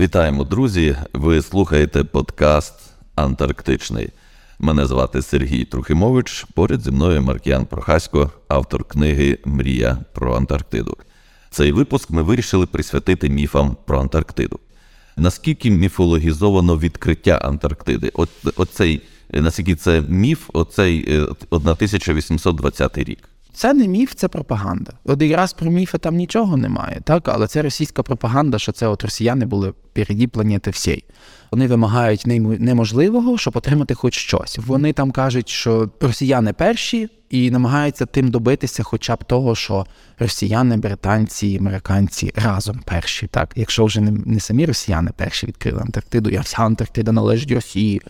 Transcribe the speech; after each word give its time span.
Вітаємо, 0.00 0.44
друзі! 0.44 0.96
Ви 1.12 1.42
слухаєте 1.42 2.04
подкаст 2.04 2.74
Антарктичний. 3.14 4.08
Мене 4.58 4.86
звати 4.86 5.22
Сергій 5.22 5.64
Трухимович. 5.64 6.46
Поряд 6.54 6.80
зі 6.80 6.90
мною 6.90 7.22
Маркіян 7.22 7.66
Прохасько, 7.66 8.30
автор 8.48 8.84
книги 8.84 9.38
Мрія 9.44 9.98
про 10.12 10.34
Антарктиду. 10.34 10.96
Цей 11.50 11.72
випуск 11.72 12.10
ми 12.10 12.22
вирішили 12.22 12.66
присвятити 12.66 13.28
міфам 13.28 13.76
про 13.86 14.00
Антарктиду. 14.00 14.58
Наскільки 15.16 15.70
міфологізовано 15.70 16.78
відкриття 16.78 17.32
Антарктиди? 17.36 18.10
От, 18.14 18.28
Оцей, 18.56 19.02
наскільки 19.30 19.74
це 19.74 20.02
міф, 20.08 20.50
оцей 20.52 21.18
1820 21.50 22.98
е, 22.98 23.04
рік. 23.04 23.28
Це 23.52 23.74
не 23.74 23.88
міф, 23.88 24.14
це 24.14 24.28
пропаганда. 24.28 24.92
От 25.04 25.22
якраз 25.22 25.52
про 25.52 25.70
міфи 25.70 25.98
там 25.98 26.14
нічого 26.16 26.56
немає, 26.56 27.00
так 27.04 27.28
але 27.28 27.46
це 27.46 27.62
російська 27.62 28.02
пропаганда, 28.02 28.58
що 28.58 28.72
це 28.72 28.86
от 28.86 29.02
росіяни 29.02 29.46
були 29.46 29.70
впереді 29.70 30.26
планети 30.26 30.70
всієї. 30.70 31.04
Вони 31.50 31.66
вимагають 31.66 32.26
неможливого, 32.26 33.38
щоб 33.38 33.56
отримати 33.56 33.94
хоч 33.94 34.14
щось. 34.14 34.58
Вони 34.66 34.92
там 34.92 35.10
кажуть, 35.10 35.48
що 35.48 35.90
росіяни 36.00 36.52
перші 36.52 37.08
і 37.30 37.50
намагаються 37.50 38.06
тим 38.06 38.30
добитися, 38.30 38.82
хоча 38.82 39.16
б 39.16 39.24
того, 39.24 39.54
що 39.54 39.86
росіяни, 40.18 40.76
британці, 40.76 41.56
американці 41.60 42.32
разом 42.36 42.80
перші. 42.84 43.26
Так, 43.26 43.52
якщо 43.56 43.84
вже 43.84 44.00
не, 44.00 44.10
не 44.10 44.40
самі 44.40 44.66
росіяни 44.66 45.10
перші 45.16 45.46
відкрили 45.46 45.80
Антарктиду, 45.80 46.30
а 46.38 46.40
вся 46.40 46.62
Антарктида 46.62 47.12
належить 47.12 47.52
Росії 47.52 48.02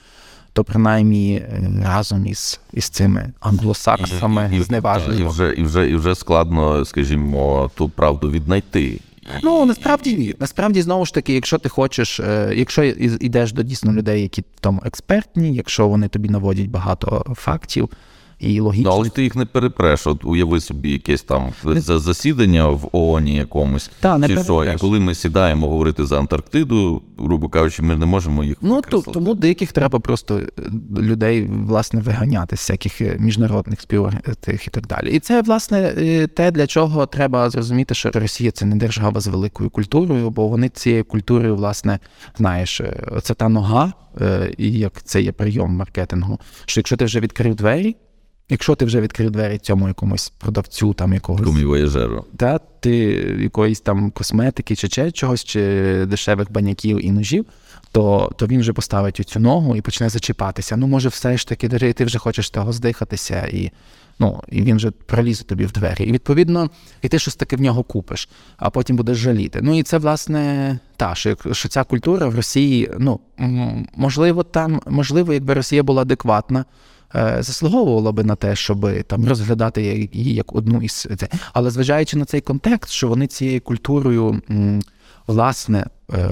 то 0.52 0.64
принаймні 0.64 1.34
е, 1.34 1.70
разом 1.84 2.26
із 2.26 2.60
із 2.72 2.88
цими 2.88 3.32
англосаксами 3.40 4.50
і, 4.54 4.62
зневажливо. 4.62 5.20
І 5.20 5.24
вже 5.24 5.52
і 5.52 5.62
вже 5.62 5.90
і 5.90 5.94
вже 5.94 6.14
складно, 6.14 6.84
скажімо, 6.84 7.70
ту 7.74 7.88
правду 7.88 8.30
віднайти. 8.30 9.00
Ну 9.42 9.64
насправді 9.64 10.16
ні. 10.16 10.34
Насправді, 10.40 10.82
знову 10.82 11.06
ж 11.06 11.14
таки, 11.14 11.34
якщо 11.34 11.58
ти 11.58 11.68
хочеш, 11.68 12.20
е, 12.20 12.52
якщо 12.56 12.84
йдеш 12.84 13.52
до 13.52 13.62
дійсно 13.62 13.92
людей, 13.92 14.22
які 14.22 14.44
там 14.60 14.80
експертні, 14.84 15.54
якщо 15.54 15.88
вони 15.88 16.08
тобі 16.08 16.28
наводять 16.28 16.68
багато 16.68 17.34
фактів 17.36 17.88
і 18.40 18.60
логічно. 18.60 18.90
Ну, 18.90 18.96
але 18.96 19.08
ти 19.08 19.22
їх 19.22 19.36
не 19.36 19.44
перепреш. 19.44 20.06
От 20.06 20.24
уяви 20.24 20.60
собі 20.60 20.90
якесь 20.90 21.22
там 21.22 21.52
засідання 21.86 22.68
в 22.68 22.88
ООН 22.92 23.28
якомусь. 23.28 23.90
Та, 24.00 24.18
не 24.18 24.28
чи 24.28 24.44
що. 24.44 24.64
І 24.64 24.76
коли 24.76 25.00
ми 25.00 25.14
сідаємо 25.14 25.68
говорити 25.68 26.06
за 26.06 26.18
Антарктиду, 26.18 27.02
грубо 27.18 27.48
кажучи, 27.48 27.82
ми 27.82 27.96
не 27.96 28.06
можемо 28.06 28.44
їх 28.44 28.56
Ну 28.60 28.82
то, 28.82 29.00
тому 29.00 29.34
деяких 29.34 29.72
треба 29.72 29.98
просто 29.98 30.38
е, 30.38 30.48
людей 30.98 31.50
власне 31.50 32.00
виганяти 32.00 32.56
з 32.56 32.60
всяких 32.60 33.00
е, 33.00 33.16
міжнародних 33.18 33.80
співтих 33.80 34.66
і 34.66 34.70
так 34.70 34.86
далі. 34.86 35.10
І 35.10 35.20
це 35.20 35.42
власне 35.42 35.94
е, 35.98 36.26
те, 36.26 36.50
для 36.50 36.66
чого 36.66 37.06
треба 37.06 37.50
зрозуміти, 37.50 37.94
що 37.94 38.10
Росія 38.10 38.50
це 38.50 38.66
не 38.66 38.76
держава 38.76 39.20
з 39.20 39.26
великою 39.26 39.70
культурою, 39.70 40.30
бо 40.30 40.48
вони 40.48 40.68
цією 40.68 41.04
культурою, 41.04 41.56
власне, 41.56 41.98
знаєш, 42.36 42.80
це 43.22 43.34
та 43.34 43.48
нога, 43.48 43.92
і 44.58 44.72
як 44.72 45.02
це 45.02 45.22
є 45.22 45.32
прийом 45.32 45.70
маркетингу. 45.70 46.40
Що 46.66 46.80
якщо 46.80 46.96
ти 46.96 47.04
вже 47.04 47.20
відкрив 47.20 47.54
двері. 47.54 47.96
Якщо 48.50 48.74
ти 48.74 48.84
вже 48.84 49.00
відкрив 49.00 49.30
двері 49.30 49.58
цьому 49.58 49.88
якомусь 49.88 50.32
продавцю, 50.38 50.94
там 50.94 51.12
якогось. 51.12 51.46
Та 52.36 52.58
ти 52.58 52.94
якоїсь 53.40 53.80
там 53.80 54.10
косметики, 54.10 54.76
чи 54.76 54.88
чи 54.88 55.12
чогось, 55.12 55.44
чи 55.44 55.60
дешевих 56.06 56.52
баняків 56.52 57.06
і 57.06 57.12
ножів, 57.12 57.46
то 57.92 58.32
то 58.36 58.46
він 58.46 58.60
вже 58.60 58.72
поставить 58.72 59.16
цю 59.16 59.40
ногу 59.40 59.76
і 59.76 59.80
почне 59.80 60.08
зачіпатися. 60.08 60.76
Ну, 60.76 60.86
може, 60.86 61.08
все 61.08 61.36
ж 61.36 61.48
таки, 61.48 61.68
ти 61.68 62.04
вже 62.04 62.18
хочеш 62.18 62.50
того 62.50 62.72
здихатися, 62.72 63.46
і 63.46 63.70
ну, 64.18 64.42
і 64.48 64.62
він 64.62 64.76
вже 64.76 64.90
пролізе 64.90 65.44
тобі 65.44 65.66
в 65.66 65.72
двері. 65.72 66.04
І 66.04 66.12
відповідно, 66.12 66.70
і 67.02 67.08
ти 67.08 67.18
щось 67.18 67.36
таке 67.36 67.56
в 67.56 67.60
нього 67.60 67.82
купиш, 67.82 68.28
а 68.56 68.70
потім 68.70 68.96
будеш 68.96 69.18
жаліти. 69.18 69.60
Ну 69.62 69.78
і 69.78 69.82
це, 69.82 69.98
власне, 69.98 70.78
та, 70.96 71.14
що, 71.14 71.36
що 71.52 71.68
ця 71.68 71.84
культура 71.84 72.28
в 72.28 72.34
Росії, 72.34 72.90
ну 72.98 73.20
можливо, 73.96 74.42
там, 74.42 74.80
можливо, 74.86 75.32
якби 75.32 75.54
Росія 75.54 75.82
була 75.82 76.02
адекватна. 76.02 76.64
Е, 77.14 77.36
заслуговувала 77.40 78.12
би 78.12 78.24
на 78.24 78.36
те, 78.36 78.56
щоб 78.56 79.02
там 79.06 79.28
розглядати 79.28 80.10
її 80.12 80.34
як 80.34 80.54
одну 80.54 80.82
із 80.82 81.08
це. 81.18 81.28
Але 81.52 81.70
зважаючи 81.70 82.16
на 82.16 82.24
цей 82.24 82.40
контекст, 82.40 82.92
що 82.92 83.08
вони 83.08 83.26
цією 83.26 83.60
культурою, 83.60 84.42
власне, 85.26 85.86
е, 86.12 86.30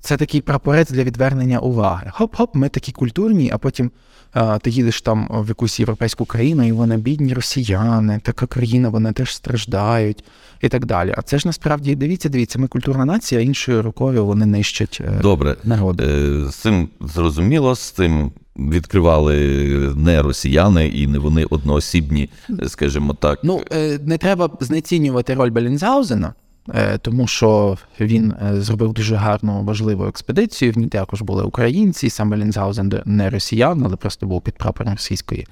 це 0.00 0.16
такий 0.16 0.40
прапорець 0.40 0.90
для 0.90 1.02
відвернення 1.04 1.58
уваги. 1.58 2.12
Хоп-хоп, 2.18 2.48
ми 2.54 2.68
такі 2.68 2.92
культурні, 2.92 3.50
а 3.52 3.58
потім 3.58 3.90
а, 4.32 4.58
ти 4.58 4.70
їдеш 4.70 5.02
там 5.02 5.28
в 5.30 5.48
якусь 5.48 5.80
європейську 5.80 6.24
країну, 6.24 6.66
і 6.66 6.72
вони 6.72 6.96
бідні 6.96 7.34
росіяни, 7.34 8.20
така 8.24 8.46
країна, 8.46 8.88
вони 8.88 9.12
теж 9.12 9.34
страждають 9.34 10.24
і 10.60 10.68
так 10.68 10.86
далі. 10.86 11.14
А 11.16 11.22
це 11.22 11.38
ж 11.38 11.48
насправді 11.48 11.94
дивіться, 11.94 12.28
дивіться, 12.28 12.58
ми 12.58 12.66
культурна 12.68 13.04
нація, 13.04 13.40
іншою 13.40 13.82
рукою 13.82 14.26
вони 14.26 14.46
нищать 14.46 14.98
е, 15.00 15.18
Добре. 15.22 15.56
народи. 15.64 16.04
З 16.50 16.54
цим 16.54 16.88
зрозуміло, 17.00 17.74
з 17.74 17.90
цим 17.90 18.32
відкривали 18.58 19.36
не 19.96 20.22
росіяни 20.22 20.86
і 20.86 21.06
не 21.06 21.18
вони 21.18 21.44
одноосібні, 21.44 22.30
скажімо 22.66 23.14
так. 23.14 23.40
Ну 23.42 23.62
е, 23.72 23.98
не 24.02 24.18
треба 24.18 24.50
знецінювати 24.60 25.34
роль 25.34 25.50
Белінзаузена. 25.50 26.34
Е, 26.74 26.98
тому 26.98 27.26
що 27.26 27.78
він 28.00 28.32
е, 28.32 28.60
зробив 28.60 28.92
дуже 28.92 29.16
гарну 29.16 29.64
важливу 29.64 30.06
експедицію. 30.06 30.72
В 30.72 30.78
ній 30.78 30.86
також 30.86 31.22
були 31.22 31.42
українці. 31.42 32.10
Сам 32.10 32.30
Белінзаузен 32.30 32.92
не 33.04 33.30
росіян, 33.30 33.82
але 33.84 33.96
просто 33.96 34.26
був 34.26 34.42
під 34.42 34.54
прапором 34.54 34.92
Російської 34.92 35.46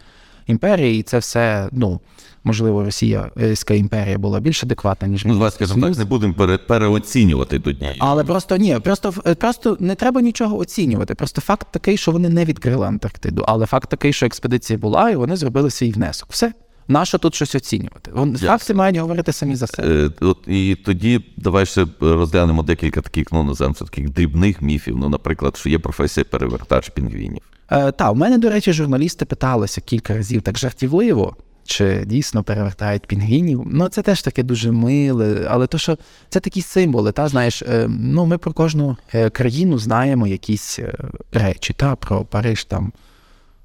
імперії. 0.46 1.00
І 1.00 1.02
це 1.02 1.18
все, 1.18 1.68
ну 1.72 2.00
можливо, 2.44 2.84
Російська 2.84 3.74
імперія 3.74 4.18
була 4.18 4.40
більш 4.40 4.64
адекватна, 4.64 5.08
ніж 5.08 5.24
Ну, 5.24 5.32
давай 5.32 5.50
скажімо 5.50 5.88
так, 5.88 5.98
не 5.98 6.04
будемо 6.04 6.34
пере, 6.34 6.58
переоцінювати 6.58 7.60
тут. 7.60 7.76
Але 7.98 8.24
просто 8.24 8.56
ні, 8.56 8.78
просто 8.84 9.12
просто 9.12 9.76
не 9.80 9.94
треба 9.94 10.20
нічого 10.20 10.58
оцінювати. 10.58 11.14
Просто 11.14 11.40
факт 11.40 11.66
такий, 11.70 11.96
що 11.96 12.12
вони 12.12 12.28
не 12.28 12.44
відкрили 12.44 12.86
Антарктиду, 12.86 13.44
але 13.46 13.66
факт 13.66 13.90
такий, 13.90 14.12
що 14.12 14.26
експедиція 14.26 14.78
була, 14.78 15.10
і 15.10 15.16
вони 15.16 15.36
зробили 15.36 15.70
свій 15.70 15.92
внесок. 15.92 16.28
Все. 16.30 16.52
Нащо 16.88 17.18
тут 17.18 17.34
щось 17.34 17.54
оцінювати? 17.54 18.10
Факти 18.46 18.74
мають 18.74 18.96
говорити 18.96 19.32
самі 19.32 19.56
за 19.56 19.66
себе. 19.66 19.88
Е, 19.88 20.10
от, 20.20 20.38
І 20.46 20.76
тоді 20.84 21.20
давай 21.36 21.66
ще 21.66 21.86
розглянемо 22.00 22.62
декілька 22.62 23.00
таких 23.00 23.26
ну, 23.32 23.42
наземця, 23.42 23.84
таких 23.84 24.10
дрібних 24.10 24.62
міфів. 24.62 24.96
Ну, 24.98 25.08
наприклад, 25.08 25.56
що 25.56 25.68
є 25.68 25.78
професія 25.78 26.24
перевертач 26.24 26.88
пінгвінів. 26.88 27.42
Е, 27.70 27.92
Та, 27.92 28.10
у 28.10 28.14
мене, 28.14 28.38
до 28.38 28.50
речі, 28.50 28.72
журналісти 28.72 29.24
питалися 29.24 29.80
кілька 29.80 30.14
разів 30.14 30.42
так 30.42 30.58
жартівливо. 30.58 31.36
Чи 31.66 32.04
дійсно 32.06 32.42
перевертають 32.42 33.06
пінгвінів? 33.06 33.62
Ну 33.66 33.88
це 33.88 34.02
теж 34.02 34.22
таке 34.22 34.42
дуже 34.42 34.72
миле, 34.72 35.46
але 35.50 35.66
то, 35.66 35.78
що 35.78 35.98
це 36.28 36.40
такі 36.40 36.62
символи, 36.62 37.12
та 37.12 37.28
знаєш, 37.28 37.62
е, 37.62 37.86
ну 37.88 38.26
ми 38.26 38.38
про 38.38 38.52
кожну 38.52 38.96
е, 39.14 39.30
країну 39.30 39.78
знаємо 39.78 40.26
якісь 40.26 40.78
е, 40.78 40.94
речі, 41.32 41.74
та 41.76 41.96
про 41.96 42.24
Париж 42.24 42.64
там 42.64 42.92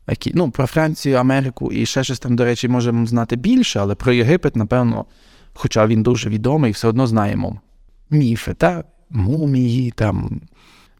які, 0.07 0.31
ну, 0.35 0.51
про 0.51 0.67
Францію, 0.67 1.17
Америку 1.17 1.71
і 1.71 1.85
ще 1.85 2.03
щось 2.03 2.19
там, 2.19 2.35
до 2.35 2.45
речі, 2.45 2.67
можемо 2.67 3.05
знати 3.05 3.35
більше, 3.35 3.79
але 3.79 3.95
про 3.95 4.13
Єгипет, 4.13 4.55
напевно, 4.55 5.05
хоча 5.53 5.87
він 5.87 6.03
дуже 6.03 6.29
відомий, 6.29 6.71
все 6.71 6.87
одно 6.87 7.07
знаємо 7.07 7.61
міфи, 8.09 8.53
та 8.53 8.83
мумії, 9.09 9.91
там, 9.91 10.41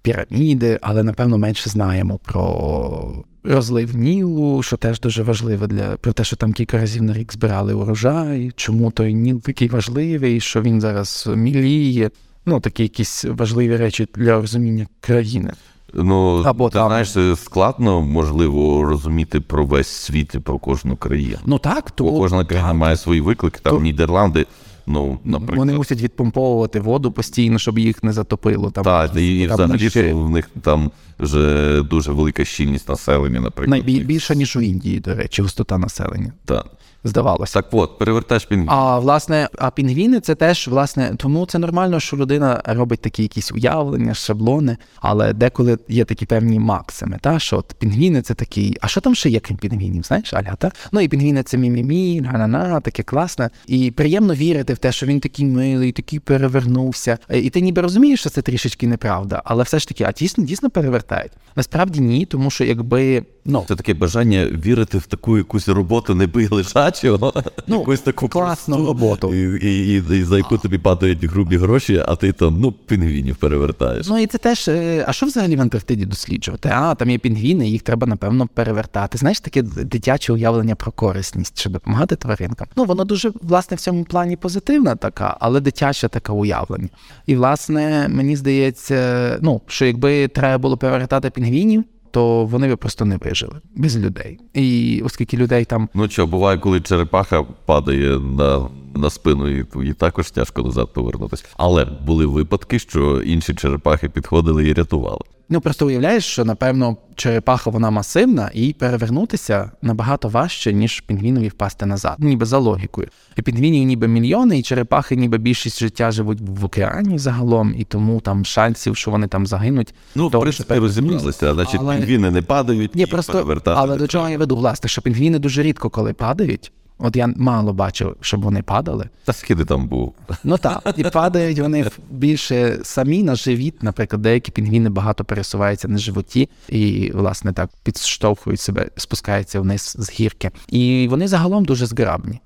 піраміди, 0.02 0.80
але, 0.82 1.04
напевно, 1.04 1.38
менше 1.38 1.70
знаємо 1.70 2.18
про 2.18 3.24
розлив 3.44 3.96
Нілу, 3.96 4.64
що 4.64 4.78
теж 4.78 5.00
дуже 5.00 5.24
важливо 5.24 5.68
для 5.68 5.98
про 5.98 6.14
те, 6.14 6.24
що 6.24 6.36
там 6.36 6.54
кілька 6.54 6.78
разів 6.78 7.04
на 7.04 7.14
рік 7.14 7.34
збирали 7.34 7.74
урожай, 7.74 8.52
чому 8.56 8.92
той 8.92 9.14
Ніл 9.14 9.42
такий 9.42 9.68
важливий, 9.68 10.40
що 10.40 10.62
він 10.62 10.82
зараз 10.82 11.30
міліє. 11.36 12.10
Ну, 12.46 12.60
такі 12.60 12.84
якісь 12.84 13.26
важливі 13.26 13.76
речі 13.76 14.08
для 14.16 14.34
розуміння 14.34 14.88
країни. 15.00 15.54
Ну, 15.94 16.44
Або 16.46 16.70
ти 16.70 16.74
там. 16.74 16.88
знаєш, 16.88 17.40
складно 17.40 18.02
можливо 18.02 18.84
розуміти 18.84 19.40
про 19.40 19.66
весь 19.66 19.88
світ 19.88 20.36
і 20.36 20.40
про 20.40 20.58
кожну 20.58 20.96
країну. 20.96 21.38
Ну 21.46 21.60
так, 21.60 21.92
то 21.92 22.12
кожна 22.12 22.46
країна 22.46 22.74
має 22.74 22.98
свої 22.98 23.22
виклики. 23.22 23.60
Там 23.64 23.76
то... 23.76 23.82
Нідерланди. 23.82 24.46
Ну, 24.88 25.20
наприклад. 25.26 25.58
Вони 25.58 25.74
мусять 25.74 26.02
відпомповувати 26.02 26.80
воду 26.80 27.12
постійно, 27.12 27.60
щоб 27.60 27.80
їх 27.80 28.04
не 28.04 28.14
затопило. 28.14 28.72
Там, 28.72 28.84
Так, 28.84 29.16
і, 29.16 29.40
і 29.40 29.48
взагалі 29.48 29.90
ще... 29.90 30.14
в 30.14 30.30
них 30.30 30.50
там 30.62 30.92
вже 31.20 31.82
дуже 31.82 32.12
велика 32.12 32.46
щільність 32.46 32.90
населення, 32.90 33.40
наприклад. 33.40 33.70
Найбільша, 33.70 34.34
ніж 34.36 34.56
у 34.56 34.62
Індії, 34.62 35.00
до 35.00 35.16
речі, 35.16 35.42
густота 35.42 35.78
населення. 35.78 36.34
Так 36.46 36.66
здавалося. 37.04 37.54
Так 37.54 37.68
от, 37.72 37.98
перевертаєш 37.98 38.46
пінгвін. 38.46 38.70
А 38.70 39.00
власне, 39.00 39.50
а 39.58 39.72
пінгвіни 39.72 40.20
це 40.20 40.36
теж 40.36 40.68
власне, 40.68 41.16
тому 41.18 41.46
це 41.46 41.60
нормально, 41.60 42.00
що 42.00 42.18
людина 42.18 42.62
робить 42.66 43.02
такі 43.02 43.22
якісь 43.22 43.52
уявлення, 43.52 44.14
шаблони, 44.14 44.78
але 44.96 45.34
деколи 45.34 45.78
є 45.88 46.06
такі 46.06 46.26
певні 46.26 46.60
максими. 46.60 47.18
Та 47.22 47.40
що 47.40 47.58
от 47.58 47.76
пінгвіни 47.80 48.22
це 48.22 48.34
такий, 48.34 48.78
а 48.82 48.88
що 48.88 49.02
там 49.02 49.16
ще 49.16 49.30
є 49.30 49.40
крім 49.40 49.58
пінгвінів? 49.58 50.04
Знаєш, 50.04 50.34
Аля, 50.34 50.56
та? 50.56 50.72
Ну 50.92 51.02
і 51.02 51.08
пінгвіни 51.08 51.44
це 51.44 51.58
мімімі, 51.58 52.22
на 52.22 52.80
таке 52.80 53.04
класне. 53.04 53.50
І 53.68 53.92
приємно 53.92 54.34
вірити 54.34 54.74
в 54.74 54.78
те, 54.78 54.92
що 54.92 55.06
він 55.06 55.20
такий 55.20 55.46
милий, 55.46 55.92
такий 55.92 56.20
перевернувся. 56.20 57.18
І 57.30 57.50
ти 57.50 57.62
ніби 57.62 57.82
розумієш, 57.82 58.20
що 58.20 58.30
це 58.30 58.42
трішечки 58.42 58.88
неправда, 58.88 59.42
але 59.46 59.64
все 59.64 59.80
ж 59.80 59.88
таки, 59.88 60.04
а 60.04 60.12
дійсно 60.12 60.44
дійсно 60.44 60.70
перевертають. 60.70 61.32
Насправді 61.56 62.00
ні, 62.00 62.26
тому 62.26 62.50
що 62.50 62.64
якби 62.64 63.26
ну 63.46 63.66
це 63.68 63.76
таке 63.76 63.94
бажання 63.94 64.46
вірити 64.46 64.98
в 64.98 65.06
таку 65.06 65.38
якусь 65.38 65.68
роботу, 65.68 66.16
не 66.16 66.28
би 66.28 66.48
лежать 66.52 66.91
дитячого, 66.92 67.34
Ну, 67.68 67.80
якусь 67.80 68.00
таку 68.00 68.28
класну 68.28 68.86
роботу. 68.86 69.34
І, 69.34 69.66
і, 69.68 69.94
і, 69.94 70.20
і 70.20 70.24
за 70.24 70.38
яку 70.38 70.58
тобі 70.58 70.78
падають 70.78 71.24
грубі 71.26 71.58
гроші, 71.58 72.04
а 72.08 72.16
ти 72.16 72.32
там 72.32 72.58
ну, 72.60 72.72
пінгвінів 72.72 73.36
перевертаєш. 73.36 74.08
Ну 74.08 74.18
і 74.20 74.28
це 74.28 74.38
теж. 74.38 74.68
е, 74.68 75.06
А 75.08 75.14
що 75.14 75.26
взагалі 75.26 75.56
в 75.56 75.62
Антарктиді 75.62 76.06
досліджувати? 76.06 76.70
А, 76.74 76.96
там 76.96 77.10
є 77.10 77.18
пінгвіни, 77.18 77.70
їх 77.70 77.82
треба, 77.82 78.08
напевно, 78.08 78.48
перевертати. 78.54 79.18
Знаєш, 79.18 79.40
таке 79.40 79.62
дитяче 79.62 80.34
уявлення 80.34 80.76
про 80.76 80.92
корисність, 80.92 81.60
щоб 81.60 81.74
допомагати 81.74 82.16
тваринкам. 82.16 82.68
Ну, 82.76 82.84
воно 82.86 83.04
дуже, 83.04 83.32
власне, 83.42 83.78
в 83.78 83.80
цьому 83.80 84.04
плані 84.04 84.36
позитивна 84.36 84.96
така, 84.96 85.38
але 85.40 85.60
дитяче 85.60 86.08
таке 86.08 86.32
уявлення. 86.32 86.90
І, 87.26 87.36
власне, 87.36 88.08
мені 88.10 88.36
здається, 88.36 89.38
ну, 89.42 89.62
що 89.68 89.86
якби 89.86 90.28
треба 90.28 90.58
було 90.58 90.78
перевертати 90.78 91.30
пінгвінів, 91.30 91.84
то 92.12 92.46
вони 92.46 92.68
би 92.68 92.76
просто 92.76 93.06
не 93.06 93.18
вижили 93.18 93.56
без 93.76 93.98
людей. 93.98 94.40
І 94.54 95.02
оскільки 95.06 95.38
людей 95.38 95.66
там 95.66 95.90
Ну 95.94 96.10
що, 96.10 96.28
буває, 96.28 96.58
коли 96.58 96.82
черепаха 96.82 97.44
падає 97.44 98.20
на, 98.20 98.68
на 98.96 99.10
спину, 99.10 99.48
і 99.48 99.64
тоді 99.64 99.94
також 99.94 100.32
тяжко 100.32 100.62
назад 100.62 100.94
повернутися. 100.94 101.46
Але 101.58 101.86
були 101.86 102.26
випадки, 102.26 102.80
що 102.80 103.22
інші 103.22 103.54
черепахи 103.54 104.10
підходили 104.10 104.68
і 104.68 104.74
рятували. 104.74 105.22
Ну 105.54 105.62
просто 105.62 105.88
уявляєш, 105.88 106.26
що 106.26 106.46
напевно 106.46 106.98
черепаха 107.16 107.70
вона 107.70 107.90
масивна, 107.90 108.52
і 108.54 108.74
перевернутися 108.74 109.72
набагато 109.82 110.30
важче, 110.30 110.74
ніж 110.74 111.00
пінгвінові 111.00 111.48
впасти 111.48 111.86
назад. 111.86 112.16
Ніби 112.20 112.46
за 112.46 112.58
логікою. 112.58 113.08
І 113.36 113.42
пінгвінів 113.42 113.84
ніби 113.84 114.08
мільйони, 114.08 114.60
і 114.60 114.62
черепахи, 114.62 115.16
ніби 115.16 115.38
більшість 115.38 115.80
життя 115.80 116.12
живуть 116.12 116.38
в 116.42 116.66
океані 116.66 117.18
загалом, 117.18 117.76
і 117.78 117.84
тому 117.84 118.20
там 118.20 118.46
шансів, 118.46 118.98
що 118.98 119.12
вони 119.12 119.28
там 119.28 119.48
загинуть. 119.48 119.94
Ну, 120.16 120.28
в 120.28 120.32
принципі, 120.32 120.74
розібралися, 120.74 121.54
значить, 121.54 121.82
Але- 121.84 121.96
пінгвіни 121.96 122.32
не 122.32 122.42
падають, 122.42 122.96
Ні, 122.96 123.06
просто 123.06 123.62
але 123.66 123.98
до 123.98 124.08
чого 124.08 124.30
я 124.30 124.38
веду, 124.38 124.56
власне, 124.56 124.90
що 124.90 125.02
пінгвіни 125.02 125.40
дуже 125.40 125.64
рідко 125.64 125.90
коли 125.90 126.14
падають. 126.14 126.72
От 127.02 127.16
я 127.16 127.34
мало 127.36 127.74
бачив, 127.74 128.16
щоб 128.22 128.42
вони 128.42 128.62
падали. 128.62 129.10
Та 129.26 129.34
скільки 129.34 129.66
там 129.66 129.88
був? 129.88 130.14
Ну 130.44 130.58
так, 130.58 130.94
і 130.98 131.04
падають 131.04 131.60
вони 131.60 131.86
більше 132.10 132.80
самі 132.84 133.24
на 133.24 133.36
живіт. 133.36 133.84
Наприклад, 133.84 134.22
деякі 134.22 134.52
пінгвіни 134.52 134.90
багато 134.90 135.24
пересуваються 135.24 135.88
на 135.88 135.98
животі 135.98 136.50
і, 136.70 137.12
власне, 137.14 137.54
так 137.54 137.70
підштовхують 137.84 138.60
себе, 138.60 138.90
спускаються 138.98 139.60
вниз 139.60 139.96
з 140.00 140.12
гірки. 140.12 140.52
І 140.68 141.08
вони 141.12 141.28
загалом 141.28 141.66
дуже 141.66 141.86
зграбні. 141.86 142.40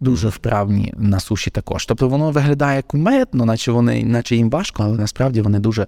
Дуже 0.00 0.28
вправні 0.28 0.94
на 0.96 1.20
суші 1.20 1.50
також. 1.50 1.86
Тобто 1.86 2.08
воно 2.08 2.30
виглядає 2.30 2.82
кумедно, 2.82 3.44
наче 3.44 3.72
вони, 3.72 4.04
наче 4.04 4.36
їм 4.36 4.50
важко, 4.50 4.82
але 4.82 4.98
насправді 4.98 5.40
вони 5.40 5.58
дуже 5.58 5.86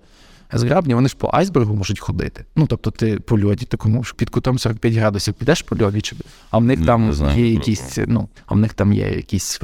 зграбні. 0.53 0.95
Вони 0.95 1.09
ж 1.09 1.17
по 1.17 1.31
айсбергу 1.33 1.75
можуть 1.75 2.01
ходити. 2.01 2.45
Ну 2.57 2.67
тобто, 2.67 2.91
ти 2.91 3.21
по 3.21 3.41
льоді 3.41 3.65
такому 3.65 4.05
ж 4.05 4.15
під 4.17 4.31
кутом 4.31 4.59
45 4.59 4.95
градусів 4.95 5.35
підеш 5.35 5.63
по 5.63 5.85
льоді, 5.85 6.01
чи 6.01 6.17
а 6.51 6.59
в 6.59 6.65
них 6.65 6.79
Не 6.79 6.87
там 6.87 7.13
знаю, 7.13 7.41
є 7.41 7.53
якісь, 7.53 7.99
ну, 8.07 8.29
а 8.47 8.55
в 8.55 8.59
них 8.59 8.75
там 8.75 8.93
є 8.93 9.11
якісь, 9.11 9.61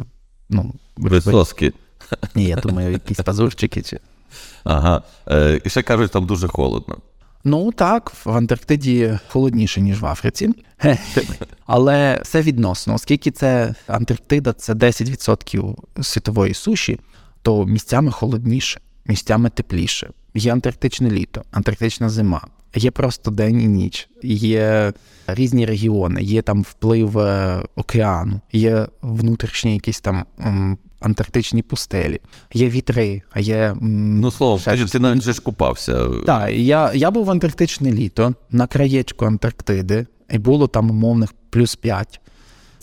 ну, 0.48 0.74
Висоски. 0.96 1.72
ні, 2.34 2.44
я 2.44 2.56
думаю, 2.56 2.92
якісь 2.92 3.20
пазурчики 3.20 3.82
чи. 3.82 4.00
Ага. 4.64 5.02
Е, 5.28 5.60
і 5.64 5.70
ще 5.70 5.82
кажуть, 5.82 6.10
там 6.10 6.26
дуже 6.26 6.48
холодно. 6.48 6.96
Ну 7.44 7.72
так, 7.72 8.12
в 8.24 8.30
Антарктиді 8.30 9.18
холодніше, 9.28 9.80
ніж 9.80 10.00
в 10.00 10.06
Африці. 10.06 10.50
Але 11.66 12.20
все 12.22 12.42
відносно, 12.42 12.94
оскільки 12.94 13.30
це 13.30 13.74
Антарктида 13.86 14.52
це 14.52 14.74
10% 14.74 15.74
світової 16.02 16.54
суші, 16.54 17.00
то 17.42 17.64
місцями 17.64 18.10
холодніше, 18.12 18.80
місцями 19.06 19.50
тепліше. 19.50 20.10
Є 20.34 20.52
антарктичне 20.52 21.10
літо, 21.10 21.42
антарктична 21.50 22.08
зима. 22.08 22.46
Є 22.76 22.90
просто 22.90 23.30
день 23.30 23.60
і 23.60 23.66
ніч, 23.66 24.08
є 24.22 24.92
різні 25.26 25.66
регіони, 25.66 26.22
є 26.22 26.42
там 26.42 26.62
вплив 26.62 27.18
е, 27.18 27.62
океану, 27.76 28.40
є 28.52 28.86
внутрішні 29.02 29.74
якісь 29.74 30.00
там 30.00 30.24
антарктичні 31.00 31.62
пустелі, 31.62 32.20
є 32.54 32.68
вітри, 32.70 33.22
а 33.32 33.40
є 33.40 33.76
Ну, 33.80 34.30
словом, 34.30 34.58
ще 34.58 34.86
ти 34.86 34.98
навіть 34.98 35.22
вже 35.22 35.32
ж 35.32 35.40
купався. 35.42 36.08
так, 36.26 36.52
я, 36.52 36.92
я 36.94 37.10
був 37.10 37.24
в 37.24 37.30
антарктичне 37.30 37.92
літо 37.92 38.34
на 38.50 38.66
краєчку 38.66 39.24
Антарктиди, 39.24 40.06
і 40.30 40.38
було 40.38 40.66
там 40.66 40.90
умовних 40.90 41.34
плюс 41.50 41.76
5. 41.76 42.20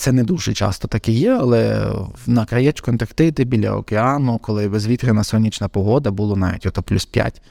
Це 0.02 0.12
не 0.12 0.24
дуже 0.24 0.54
часто 0.54 0.88
таке 0.88 1.12
є, 1.12 1.32
але 1.32 1.88
на 2.28 2.46
краєчку 2.46 2.92
Антарктиди 2.92 3.44
біля 3.44 3.72
океану, 3.72 4.38
коли 4.38 4.68
безвітряна 4.68 5.24
сонячна 5.24 5.68
погода, 5.68 6.12
було 6.12 6.36
навіть 6.36 6.66
ото 6.66 6.84
плюс 6.84 7.06
5. 7.06 7.42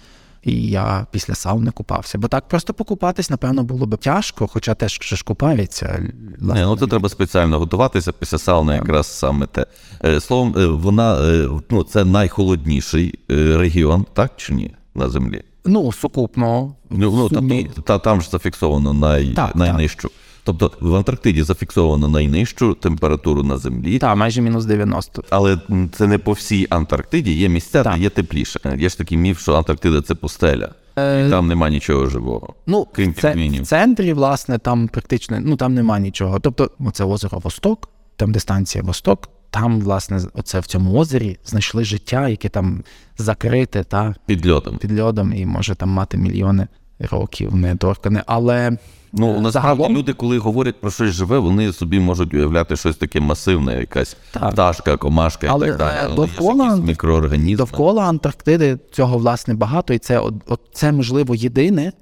І 0.43 0.63
я 0.63 1.07
після 1.11 1.35
сауни 1.35 1.71
купався. 1.71 2.19
Бо 2.19 2.29
так 2.29 2.49
просто 2.49 2.75
покупатись, 2.75 3.31
напевно, 3.31 3.63
було 3.63 3.87
б 3.87 3.97
тяжко, 3.97 4.47
хоча 4.47 4.75
теж 4.75 4.99
ж 5.03 5.25
купаються. 5.25 6.03
Не, 6.39 6.63
ну 6.63 6.77
це 6.77 6.87
треба 6.87 7.09
спеціально 7.09 7.59
готуватися 7.59 8.13
після 8.13 8.39
сауни, 8.39 8.75
якраз 8.75 9.07
саме 9.07 9.47
те. 9.47 9.67
Е, 10.05 10.21
Словом, 10.21 10.55
е, 10.59 10.67
вона 10.67 11.21
е, 11.21 11.49
ну, 11.71 11.85
це 11.85 12.05
найхолодніший 12.05 13.19
регіон, 13.29 14.07
так 14.13 14.33
чи 14.37 14.55
ні? 14.55 14.75
На 14.95 15.09
землі. 15.09 15.43
Ну, 15.65 15.93
сукупно. 15.93 16.75
Ну, 16.91 17.11
ну 17.11 17.29
тобто, 17.29 17.83
та, 17.83 17.99
там 17.99 18.23
ж 18.23 18.31
зафіксовано 18.31 18.93
най, 18.93 19.27
Так, 19.27 19.57
найнижчу. 19.57 20.11
Тобто 20.45 20.73
в 20.81 20.95
Антарктиді 20.95 21.43
зафіксовано 21.43 22.09
найнижчу 22.09 22.75
температуру 22.75 23.43
на 23.43 23.59
землі, 23.59 23.99
Та, 23.99 24.15
майже 24.15 24.43
мінус 24.43 24.65
90. 24.65 25.25
але 25.31 25.59
це 25.93 26.07
не 26.07 26.19
по 26.19 26.33
всій 26.33 26.67
Антарктиді. 26.71 27.33
Є 27.35 27.49
місця, 27.49 27.83
де 27.83 28.03
є 28.03 28.11
тепліше. 28.11 28.61
Є 28.79 28.89
ж 28.89 28.99
такий 28.99 29.19
міф, 29.19 29.41
що 29.41 29.55
Антарктида 29.55 30.03
це 30.03 30.15
пустеля. 30.15 30.69
Е, 30.99 31.31
Там 31.31 31.47
нема 31.49 31.71
нічого 31.71 32.07
живого. 32.07 32.55
Ну, 32.67 32.87
крім 32.93 33.15
це, 33.15 33.35
в 33.63 33.67
центрі, 33.67 34.13
власне, 34.13 34.59
там 34.59 34.89
практично 34.89 35.39
ну 35.41 35.57
там 35.57 35.75
нема 35.75 35.99
нічого. 35.99 36.41
Тобто, 36.41 36.71
оце 36.81 37.05
озеро 37.05 37.39
Восток, 37.39 37.89
там 38.17 38.33
де 38.33 38.41
станція 38.41 38.85
Восток, 38.85 39.29
там, 39.51 39.81
власне, 39.81 40.21
оце 40.35 40.61
в 40.61 40.67
цьому 40.67 40.99
озері 40.99 41.39
знайшли 41.45 41.85
життя, 41.85 42.29
яке 42.29 42.49
там 42.49 42.83
закрите 43.19 43.85
та 43.85 44.15
Під 44.27 44.47
льодом. 44.51 44.79
під 44.79 45.01
льодом 45.01 45.33
і 45.33 45.47
може 45.47 45.75
там 45.75 45.89
мати 45.89 46.17
мільйони 46.19 46.67
років 47.11 47.55
недоркане. 47.57 48.23
Але 48.27 48.77
Ну, 49.13 49.27
насправді 49.27 49.51
загалом 49.51 49.97
люди, 49.97 50.13
коли 50.13 50.39
говорять 50.39 50.81
про 50.81 50.91
щось 50.91 51.11
живе, 51.11 51.39
вони 51.39 51.73
собі 51.73 52.01
можуть 52.01 52.35
уявляти 52.35 52.77
щось 52.77 52.97
таке 52.97 53.21
масивне, 53.21 53.81
якась 53.81 54.17
Так. 54.33 54.51
пташка, 54.53 54.97
комашка 54.97 55.47
Але, 55.51 55.67
і 55.67 55.71
так 55.71 55.79
далі. 55.79 55.97
е, 55.97 56.01
Але 56.03 56.11
є 56.11 56.17
довкола- 56.17 56.71
якісь 56.71 56.85
мікроорганізми. 56.87 57.57
довкола 57.57 58.05
Антарктиди 58.05 58.79
цього 58.93 59.19
власне 59.19 59.55
багато, 59.55 59.95
і 59.95 59.99
це 59.99 60.19
от, 60.19 60.35
от 60.49 60.61
це 60.73 60.93
можливо 60.93 61.35
єдине. 61.35 61.93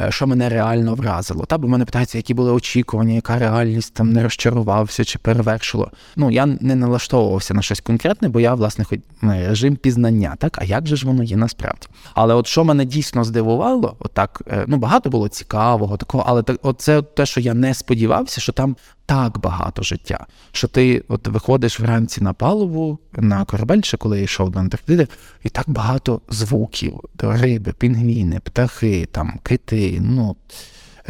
Е, 0.00 0.10
Що 0.10 0.26
мене 0.26 0.48
реально 0.48 0.94
вразило. 0.94 1.44
Та 1.44 1.58
бо 1.58 1.68
мене 1.68 1.84
питаються, 1.84 2.18
які 2.18 2.34
були 2.34 2.52
очікування, 2.52 3.14
яка 3.14 3.38
реальність 3.38 3.94
там 3.94 4.12
не 4.12 4.22
розчарувався 4.22 5.04
чи 5.04 5.18
перевершило. 5.18 5.90
Ну 6.16 6.30
я 6.30 6.46
не 6.46 6.74
налаштовувався 6.74 7.54
на 7.54 7.62
щось 7.62 7.80
конкретне, 7.80 8.28
бо 8.28 8.40
я 8.40 8.54
власне 8.54 8.84
хоч 8.84 9.00
ну, 9.22 9.32
режим 9.32 9.76
пізнання, 9.76 10.34
так 10.38 10.58
а 10.58 10.64
як 10.64 10.86
же 10.86 10.96
ж 10.96 11.06
воно 11.06 11.22
є 11.22 11.36
насправді? 11.36 11.86
Але 12.14 12.34
от 12.34 12.46
що 12.46 12.64
мене 12.64 12.84
дійсно 12.84 13.24
здивувало, 13.24 13.96
отак 13.98 14.42
е, 14.48 14.64
ну 14.66 14.76
багато 14.76 15.10
було 15.10 15.28
цікавого, 15.28 15.96
такого, 15.96 16.24
але 16.26 16.42
так, 16.42 16.58
от 16.62 16.80
це 16.80 17.02
те, 17.02 17.26
що 17.26 17.40
я 17.40 17.54
не 17.54 17.74
сподівався, 17.74 18.40
що 18.40 18.52
там 18.52 18.76
так 19.12 19.38
багато 19.38 19.82
життя. 19.82 20.26
Що 20.52 20.68
ти 20.68 21.04
от 21.08 21.26
виходиш 21.26 21.80
вранці 21.80 22.20
на 22.20 22.32
палубу 22.32 22.98
на 23.12 23.44
корабель, 23.44 23.80
ще 23.82 23.96
коли 23.96 24.18
я 24.18 24.24
йшов 24.24 24.50
до 24.50 24.58
Антарктиди, 24.58 25.08
і 25.42 25.48
так 25.48 25.70
багато 25.70 26.20
звуків: 26.28 27.00
риби, 27.18 27.72
пінгвіни, 27.72 28.40
птахи, 28.40 29.08
там 29.12 29.38
кити, 29.42 29.98
ну 30.00 30.36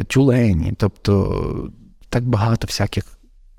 тюлені, 0.07 0.75
тобто 0.77 1.71
так 2.09 2.25
багато 2.25 2.67
всяких 2.67 3.05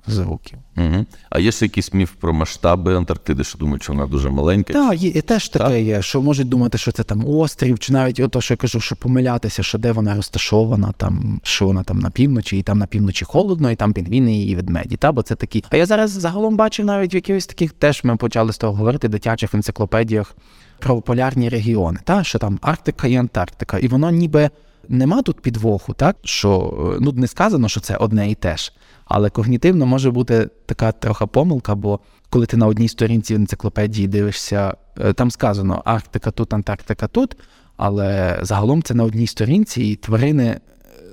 звуків. 0.06 0.58
Угу. 0.76 1.06
А 1.30 1.38
є 1.38 1.52
ще 1.52 1.64
якийсь 1.64 1.94
міф 1.94 2.10
про 2.20 2.32
масштаби 2.32 2.96
Антарктиди, 2.96 3.44
що 3.44 3.58
думають, 3.58 3.82
що 3.82 3.92
вона 3.92 4.06
дуже 4.06 4.30
маленька. 4.30 4.72
Так, 4.72 5.02
є, 5.02 5.08
і 5.08 5.20
теж 5.20 5.48
таке 5.48 5.82
є, 5.82 6.02
що 6.02 6.22
можуть 6.22 6.48
думати, 6.48 6.78
що 6.78 6.92
це 6.92 7.02
там 7.02 7.24
острів, 7.28 7.78
чи 7.78 7.92
навіть 7.92 8.20
ото, 8.20 8.40
що 8.40 8.54
я 8.54 8.56
кажу, 8.56 8.80
що 8.80 8.96
помилятися, 8.96 9.62
що 9.62 9.78
де 9.78 9.92
вона 9.92 10.14
розташована, 10.14 10.92
там 10.96 11.40
що 11.42 11.66
вона 11.66 11.82
там 11.82 11.98
на 11.98 12.10
півночі, 12.10 12.58
і 12.58 12.62
там 12.62 12.78
на 12.78 12.86
півночі 12.86 13.24
холодно, 13.24 13.70
і 13.70 13.76
там 13.76 13.92
пінгвіни 13.92 14.42
і 14.42 14.56
ведмеді. 14.56 14.96
Та, 14.96 15.12
бо 15.12 15.22
це 15.22 15.34
такі. 15.34 15.64
А 15.70 15.76
я 15.76 15.86
зараз 15.86 16.10
загалом 16.10 16.56
бачив 16.56 16.86
навіть 16.86 17.14
в 17.14 17.16
якихось 17.16 17.46
таких, 17.46 17.72
теж 17.72 18.04
ми 18.04 18.16
почали 18.16 18.52
з 18.52 18.58
того 18.58 18.74
говорити, 18.74 19.08
дитячих 19.08 19.54
енциклопедіях 19.54 20.36
про 20.78 21.00
полярні 21.00 21.48
регіони, 21.48 21.98
та 22.04 22.24
що 22.24 22.38
там 22.38 22.58
Арктика 22.62 23.06
і 23.06 23.16
Антарктика, 23.16 23.78
і 23.78 23.88
воно 23.88 24.10
ніби. 24.10 24.50
Нема 24.88 25.22
тут 25.22 25.40
підвоху, 25.40 25.92
так 25.94 26.16
що 26.24 26.74
е, 26.96 26.98
ну 27.00 27.12
не 27.12 27.26
сказано, 27.26 27.68
що 27.68 27.80
це 27.80 27.96
одне 27.96 28.30
і 28.30 28.34
те 28.34 28.56
ж, 28.56 28.72
але 29.04 29.30
когнітивно 29.30 29.86
може 29.86 30.10
бути 30.10 30.48
така 30.66 30.92
трохи 30.92 31.26
помилка, 31.26 31.74
бо 31.74 32.00
коли 32.30 32.46
ти 32.46 32.56
на 32.56 32.66
одній 32.66 32.88
сторінці 32.88 33.34
енциклопедії 33.34 34.08
дивишся, 34.08 34.74
е, 35.00 35.12
там 35.12 35.30
сказано 35.30 35.82
Арктика 35.84 36.30
тут, 36.30 36.54
Антарктика 36.54 37.06
тут, 37.06 37.36
але 37.76 38.38
загалом 38.42 38.82
це 38.82 38.94
на 38.94 39.04
одній 39.04 39.26
сторінці, 39.26 39.82
і 39.82 39.96
тварини 39.96 40.44
е, 40.44 40.60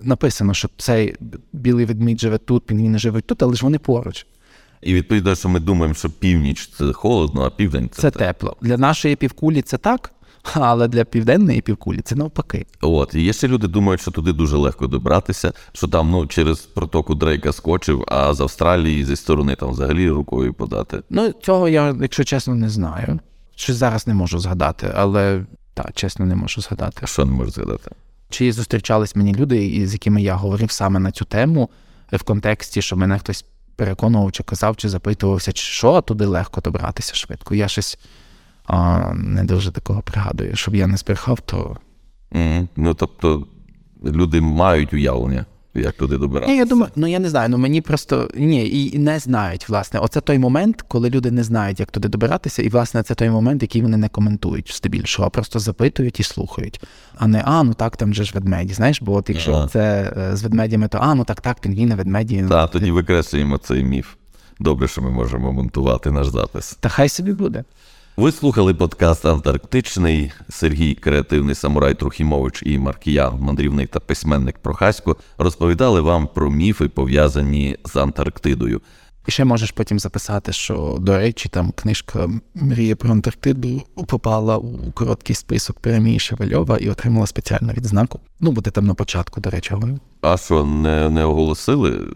написано, 0.03 0.53
що 0.53 0.69
цей 0.77 1.15
білий 1.53 1.85
ведмідь 1.85 2.21
живе 2.21 2.37
тут, 2.37 2.65
пінгвіни 2.65 2.99
живуть 2.99 3.25
тут, 3.25 3.43
але 3.43 3.55
ж 3.55 3.63
вони 3.63 3.77
поруч. 3.79 4.25
І 4.81 4.93
відповідно, 4.93 5.35
що 5.35 5.49
ми 5.49 5.59
думаємо, 5.59 5.93
що 5.93 6.09
північ 6.09 6.69
це 6.77 6.93
холодно, 6.93 7.41
а 7.41 7.49
південь 7.49 7.89
це, 7.91 8.01
Це 8.01 8.11
тепло. 8.11 8.57
Для 8.61 8.77
нашої 8.77 9.15
півкулі 9.15 9.61
це 9.61 9.77
так, 9.77 10.13
Але 10.53 10.87
для 10.87 11.03
південної 11.03 11.61
півкулі 11.61 12.01
це 12.01 12.15
навпаки. 12.15 12.65
От, 12.81 13.15
і 13.15 13.21
є 13.21 13.33
ще 13.33 13.47
люди 13.47 13.67
думають, 13.67 14.01
що 14.01 14.11
туди 14.11 14.33
дуже 14.33 14.57
легко 14.57 14.87
добратися, 14.87 15.53
що 15.73 15.87
там 15.87 16.11
ну, 16.11 16.27
через 16.27 16.59
протоку 16.59 17.15
Дрейка 17.15 17.51
скочив, 17.51 18.03
а 18.07 18.33
з 18.33 18.41
Австралії 18.41 19.05
зі 19.05 19.15
сторони 19.15 19.55
там 19.55 19.69
взагалі 19.69 20.09
рукою 20.09 20.53
подати. 20.53 21.01
Ну, 21.09 21.31
цього 21.31 21.69
я, 21.69 21.95
якщо 22.01 22.23
чесно, 22.23 22.55
не 22.55 22.69
знаю. 22.69 23.19
Щось 23.55 23.75
зараз 23.75 24.07
не 24.07 24.13
можу 24.13 24.39
згадати, 24.39 24.91
але 24.95 25.45
так, 25.73 25.91
чесно, 25.93 26.25
не 26.25 26.35
можу 26.35 26.61
згадати. 26.61 27.07
Що 27.07 27.25
не 27.25 27.31
можеш 27.31 27.53
згадати? 27.53 27.91
Чи 28.29 28.51
зустрічались 28.51 29.15
мені 29.15 29.35
люди, 29.35 29.87
з 29.87 29.93
якими 29.93 30.21
я 30.21 30.35
говорив 30.35 30.71
саме 30.71 30.99
на 30.99 31.11
цю 31.11 31.25
тему, 31.25 31.69
в 32.11 32.23
контексті, 32.23 32.81
що 32.81 32.97
мене 32.97 33.19
хтось 33.19 33.45
переконував, 33.75 34.31
чи 34.31 34.43
казав, 34.43 34.77
чи 34.77 34.89
запитувався, 34.89 35.51
чи 35.51 35.63
що 35.63 36.01
туди 36.01 36.25
легко 36.25 36.61
добратися 36.61 37.15
швидко. 37.15 37.55
Я 37.55 37.67
щось 37.67 37.99
а, 38.65 39.11
не 39.13 39.43
дуже 39.43 39.71
такого 39.71 40.01
пригадую. 40.01 40.55
Щоб 40.55 40.75
я 40.75 40.87
не 40.87 40.97
збрехав, 40.97 41.39
то. 41.41 41.77
Угу. 42.31 42.67
Ну 42.75 42.93
тобто 42.93 43.47
люди 44.05 44.41
мають 44.41 44.93
уявлення, 44.93 45.45
як 45.73 45.93
туди 45.93 46.17
добиратися. 46.17 46.51
Ні, 46.51 46.57
я 46.57 46.65
думаю, 46.65 46.91
ну 46.95 47.07
я 47.07 47.19
не 47.19 47.29
знаю, 47.29 47.49
ну 47.49 47.57
мені 47.57 47.81
просто 47.81 48.29
ні, 48.35 48.69
і 48.69 48.99
не 48.99 49.19
знають, 49.19 49.69
власне. 49.69 49.99
Оце 49.99 50.21
той 50.21 50.39
момент, 50.39 50.81
коли 50.87 51.09
люди 51.09 51.31
не 51.31 51.43
знають, 51.43 51.79
як 51.79 51.91
туди 51.91 52.07
добиратися, 52.07 52.61
і 52.61 52.69
власне 52.69 53.03
це 53.03 53.15
той 53.15 53.29
момент, 53.29 53.61
який 53.61 53.81
вони 53.81 53.97
не 53.97 54.09
коментують 54.09 54.73
здебільшого, 54.77 55.27
а 55.27 55.29
просто 55.29 55.59
запитують 55.59 56.19
і 56.19 56.23
слухають. 56.23 56.81
А 57.17 57.27
не 57.27 57.43
а, 57.45 57.63
ну 57.63 57.73
так, 57.73 57.97
там 57.97 58.13
же 58.13 58.23
ж 58.23 58.31
ведмеді. 58.35 58.73
Знаєш, 58.73 59.01
бо 59.01 59.13
от 59.13 59.29
якщо 59.29 59.53
Ага. 59.53 59.67
це 59.67 60.13
е, 60.17 60.35
з 60.35 60.43
ведмедями, 60.43 60.87
то 60.87 60.97
а, 61.01 61.15
ну 61.15 61.23
так, 61.23 61.41
так, 61.41 61.59
пінгвіни, 61.59 61.95
ведмеді. 61.95 62.45
Та 62.49 62.67
тоді 62.67 62.91
викреслюємо 62.91 63.57
цей 63.57 63.83
міф. 63.83 64.07
Добре, 64.59 64.87
що 64.87 65.01
ми 65.01 65.11
можемо 65.11 65.51
монтувати 65.51 66.11
наш 66.11 66.27
запис. 66.27 66.77
Та 66.79 66.89
хай 66.89 67.09
собі 67.09 67.33
буде. 67.33 67.63
Ви 68.17 68.31
слухали 68.31 68.73
подкаст 68.73 69.25
Антарктичний. 69.25 70.31
Сергій, 70.49 70.95
креативний 70.95 71.55
самурай 71.55 71.93
Трухімович 71.95 72.63
і 72.65 72.77
Маркіян, 72.79 73.39
мандрівник 73.39 73.89
та 73.89 73.99
письменник 73.99 74.57
Прохасько, 74.57 75.17
розповідали 75.37 76.01
вам 76.01 76.27
про 76.27 76.49
міфи, 76.49 76.87
пов'язані 76.89 77.77
з 77.85 77.95
Антарктидою. 77.95 78.81
І 79.27 79.31
ще 79.31 79.45
можеш 79.45 79.71
потім 79.71 79.99
записати, 79.99 80.53
що, 80.53 80.97
до 80.99 81.17
речі, 81.17 81.49
там 81.49 81.71
книжка 81.75 82.29
Мрія 82.55 82.95
про 82.95 83.11
Антарктиду 83.11 83.81
попала 84.07 84.57
у 84.57 84.91
короткий 84.91 85.35
список 85.35 85.79
премії 85.79 86.19
Шевельова 86.19 86.77
і 86.77 86.89
отримала 86.89 87.27
спеціальну 87.27 87.73
відзнаку. 87.73 88.19
Ну, 88.39 88.51
буде 88.51 88.71
там 88.71 88.85
на 88.85 88.93
початку, 88.93 89.41
до 89.41 89.49
речі, 89.49 89.73
говорив. 89.73 89.99
А 90.21 90.37
що, 90.37 90.65
не, 90.65 91.09
не 91.09 91.25
оголосили? 91.25 92.07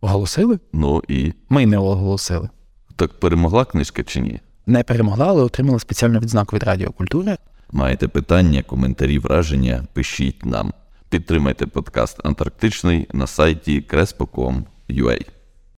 Оголосили? 0.00 0.58
Ну 0.72 1.02
і 1.08 1.32
Ми 1.48 1.66
не 1.66 1.78
оголосили. 1.78 2.48
так 2.96 3.20
перемогла 3.20 3.64
книжка 3.64 4.02
чи 4.02 4.20
ні? 4.20 4.40
Не 4.70 4.82
перемогла, 4.82 5.26
але 5.26 5.42
отримала 5.42 5.78
спеціальну 5.78 6.20
відзнаку 6.20 6.56
від 6.56 6.62
Радіокультури. 6.62 7.36
Маєте 7.72 8.08
питання, 8.08 8.62
коментарі, 8.62 9.18
враження? 9.18 9.84
Пишіть 9.92 10.44
нам. 10.46 10.72
Підтримайте 11.08 11.66
подкаст 11.66 12.26
Антарктичний 12.26 13.06
на 13.12 13.26
сайті 13.26 13.84
crespo.com.ua. 13.88 15.26